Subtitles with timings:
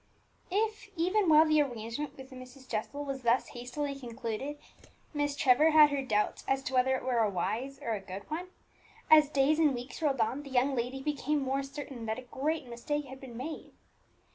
[0.49, 2.67] If, even while the arrangement with Mrs.
[2.67, 4.57] Jessel was thus hastily concluded,
[5.13, 8.27] Miss Trevor had her doubts as to whether it were a wise or a good
[8.27, 8.47] one,
[9.11, 12.65] as days and weeks rolled on the young lady became more certain that a great
[12.65, 13.73] mistake had been made.